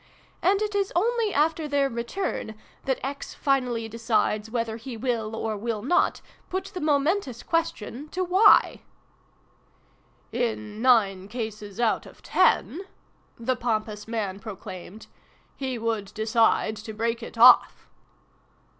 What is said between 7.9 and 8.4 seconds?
to